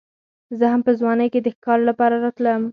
[0.57, 2.61] زه هم په ځوانۍ کې د ښکار لپاره راتلم.